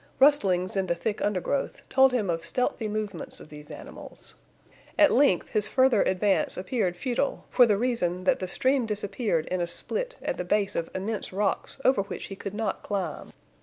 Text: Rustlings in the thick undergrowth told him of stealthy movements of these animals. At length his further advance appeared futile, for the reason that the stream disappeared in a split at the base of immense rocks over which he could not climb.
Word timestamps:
Rustlings 0.19 0.75
in 0.75 0.87
the 0.87 0.95
thick 0.95 1.21
undergrowth 1.21 1.87
told 1.87 2.11
him 2.11 2.27
of 2.31 2.43
stealthy 2.43 2.87
movements 2.87 3.39
of 3.39 3.49
these 3.49 3.69
animals. 3.69 4.33
At 4.97 5.11
length 5.13 5.49
his 5.49 5.67
further 5.67 6.01
advance 6.01 6.57
appeared 6.57 6.97
futile, 6.97 7.45
for 7.51 7.67
the 7.67 7.77
reason 7.77 8.23
that 8.23 8.39
the 8.39 8.47
stream 8.47 8.87
disappeared 8.87 9.45
in 9.49 9.61
a 9.61 9.67
split 9.67 10.15
at 10.23 10.37
the 10.37 10.43
base 10.43 10.75
of 10.75 10.89
immense 10.95 11.31
rocks 11.31 11.77
over 11.85 12.01
which 12.01 12.25
he 12.33 12.35
could 12.35 12.55
not 12.55 12.81
climb. 12.81 13.31